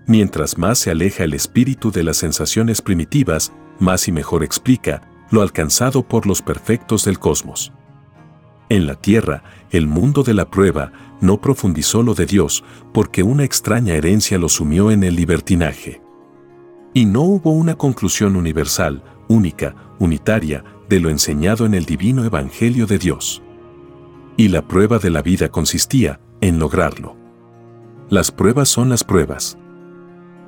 [0.07, 5.43] Mientras más se aleja el espíritu de las sensaciones primitivas, más y mejor explica lo
[5.43, 7.71] alcanzado por los perfectos del cosmos.
[8.71, 12.65] En la Tierra, el mundo de la prueba no profundizó lo de Dios
[12.95, 16.01] porque una extraña herencia lo sumió en el libertinaje.
[16.95, 22.87] Y no hubo una conclusión universal, única, unitaria, de lo enseñado en el divino Evangelio
[22.87, 23.43] de Dios.
[24.37, 27.17] Y la prueba de la vida consistía en lograrlo.
[28.09, 29.59] Las pruebas son las pruebas.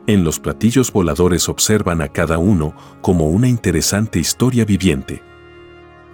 [0.06, 5.22] En los platillos voladores observan a cada uno como una interesante historia viviente.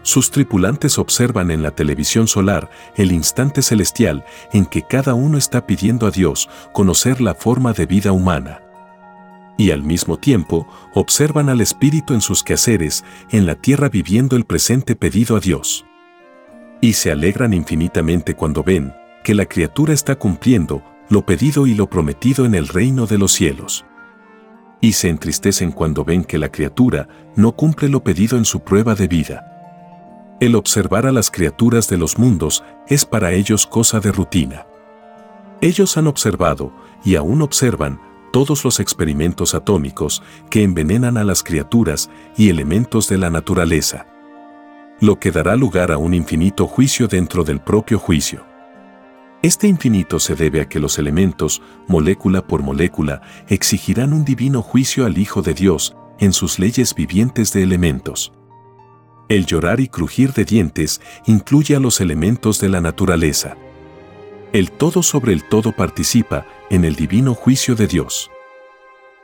[0.02, 5.66] Sus tripulantes observan en la televisión solar el instante celestial en que cada uno está
[5.66, 8.65] pidiendo a Dios conocer la forma de vida humana
[9.56, 14.44] y al mismo tiempo observan al Espíritu en sus quehaceres en la tierra viviendo el
[14.44, 15.84] presente pedido a Dios.
[16.80, 18.92] Y se alegran infinitamente cuando ven
[19.24, 23.32] que la criatura está cumpliendo lo pedido y lo prometido en el reino de los
[23.32, 23.84] cielos.
[24.80, 28.94] Y se entristecen cuando ven que la criatura no cumple lo pedido en su prueba
[28.94, 30.36] de vida.
[30.38, 34.66] El observar a las criaturas de los mundos es para ellos cosa de rutina.
[35.62, 36.72] Ellos han observado
[37.04, 37.98] y aún observan
[38.36, 44.06] todos los experimentos atómicos que envenenan a las criaturas y elementos de la naturaleza.
[45.00, 48.44] Lo que dará lugar a un infinito juicio dentro del propio juicio.
[49.40, 55.06] Este infinito se debe a que los elementos, molécula por molécula, exigirán un divino juicio
[55.06, 58.34] al Hijo de Dios en sus leyes vivientes de elementos.
[59.30, 63.56] El llorar y crujir de dientes incluye a los elementos de la naturaleza.
[64.52, 68.30] El todo sobre el todo participa en el divino juicio de Dios.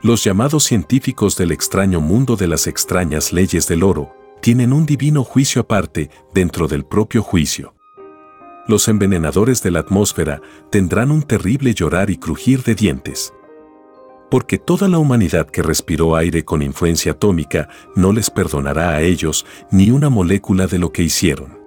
[0.03, 5.23] Los llamados científicos del extraño mundo de las extrañas leyes del oro tienen un divino
[5.23, 7.75] juicio aparte dentro del propio juicio.
[8.67, 13.33] Los envenenadores de la atmósfera tendrán un terrible llorar y crujir de dientes.
[14.29, 19.47] Porque toda la humanidad que respiró aire con influencia atómica no les perdonará a ellos
[19.71, 21.62] ni una molécula de lo que hicieron.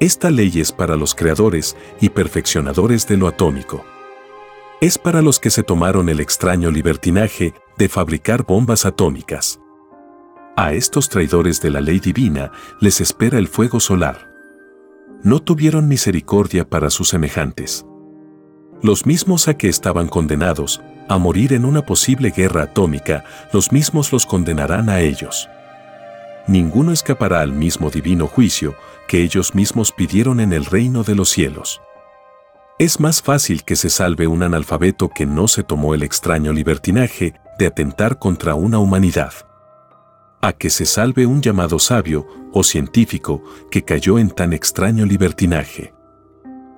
[0.00, 3.84] Esta ley es para los creadores y perfeccionadores de lo atómico
[4.80, 9.58] es para los que se tomaron el extraño libertinaje de fabricar bombas atómicas.
[10.56, 14.28] A estos traidores de la ley divina les espera el fuego solar.
[15.22, 17.86] No tuvieron misericordia para sus semejantes.
[18.82, 24.12] Los mismos a que estaban condenados a morir en una posible guerra atómica, los mismos
[24.12, 25.48] los condenarán a ellos.
[26.48, 28.76] Ninguno escapará al mismo divino juicio
[29.08, 31.80] que ellos mismos pidieron en el reino de los cielos.
[32.78, 37.34] Es más fácil que se salve un analfabeto que no se tomó el extraño libertinaje
[37.58, 39.32] de atentar contra una humanidad.
[40.42, 45.94] A que se salve un llamado sabio o científico que cayó en tan extraño libertinaje.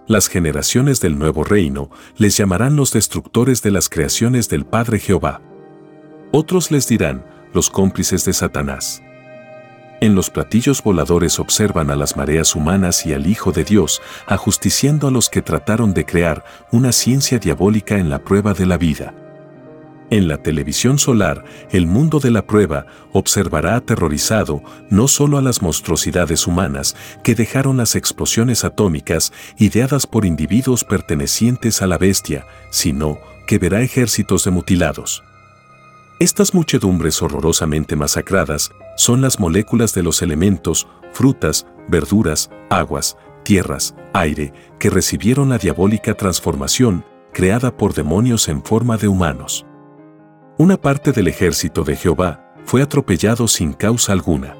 [0.06, 5.42] Las generaciones del nuevo reino les llamarán los destructores de las creaciones del Padre Jehová.
[6.32, 9.02] Otros les dirán los cómplices de Satanás.
[10.00, 15.08] En los platillos voladores observan a las mareas humanas y al Hijo de Dios, ajusticiando
[15.08, 19.12] a los que trataron de crear una ciencia diabólica en la prueba de la vida.
[20.10, 25.60] En la televisión solar, el mundo de la prueba observará aterrorizado no solo a las
[25.60, 33.18] monstruosidades humanas que dejaron las explosiones atómicas ideadas por individuos pertenecientes a la bestia, sino
[33.46, 35.24] que verá ejércitos de mutilados.
[36.20, 44.52] Estas muchedumbres horrorosamente masacradas son las moléculas de los elementos, frutas, verduras, aguas, tierras, aire,
[44.80, 49.64] que recibieron la diabólica transformación creada por demonios en forma de humanos.
[50.58, 54.56] Una parte del ejército de Jehová fue atropellado sin causa alguna.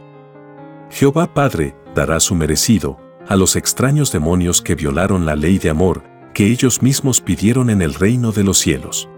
[0.91, 6.05] Jehová Padre dará su merecido a los extraños demonios que violaron la ley de amor
[6.35, 9.09] que ellos mismos pidieron en el reino de los cielos.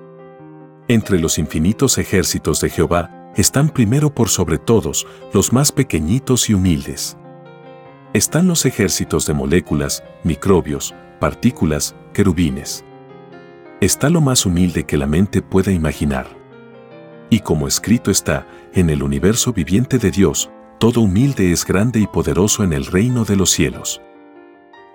[0.90, 6.54] Entre los infinitos ejércitos de Jehová están primero por sobre todos los más pequeñitos y
[6.54, 7.16] humildes.
[8.12, 12.84] Están los ejércitos de moléculas, microbios, partículas, querubines.
[13.80, 16.26] Está lo más humilde que la mente pueda imaginar.
[17.30, 22.08] Y como escrito está, en el universo viviente de Dios, todo humilde es grande y
[22.08, 24.02] poderoso en el reino de los cielos.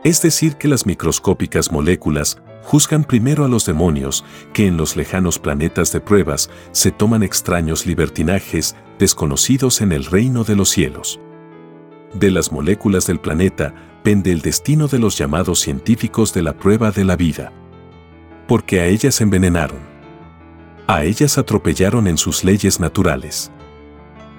[0.06, 5.40] Es decir, que las microscópicas moléculas juzgan primero a los demonios, que en los lejanos
[5.40, 11.20] planetas de pruebas se toman extraños libertinajes desconocidos en el reino de los cielos.
[12.14, 16.92] De las moléculas del planeta pende el destino de los llamados científicos de la prueba
[16.92, 17.52] de la vida.
[18.48, 19.80] Porque a ellas envenenaron.
[20.86, 23.52] A ellas atropellaron en sus leyes naturales.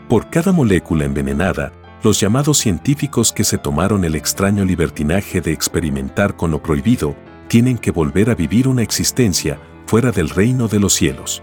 [0.08, 1.72] Por cada molécula envenenada,
[2.06, 7.16] los llamados científicos que se tomaron el extraño libertinaje de experimentar con lo prohibido,
[7.48, 11.42] tienen que volver a vivir una existencia fuera del reino de los cielos.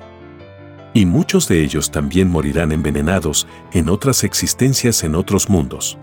[0.93, 5.97] Y muchos de ellos también morirán envenenados en otras existencias en otros mundos.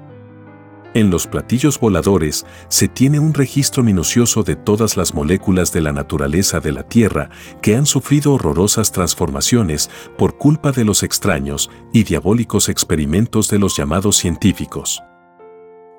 [0.93, 5.93] En los platillos voladores se tiene un registro minucioso de todas las moléculas de la
[5.93, 7.31] naturaleza de la Tierra
[7.63, 9.89] que han sufrido horrorosas transformaciones
[10.19, 15.01] por culpa de los extraños y diabólicos experimentos de los llamados científicos.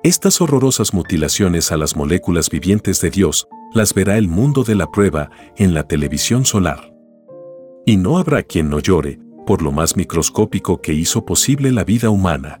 [0.02, 4.90] Estas horrorosas mutilaciones a las moléculas vivientes de Dios las verá el mundo de la
[4.90, 6.92] prueba en la televisión solar.
[7.86, 12.10] Y no habrá quien no llore por lo más microscópico que hizo posible la vida
[12.10, 12.60] humana.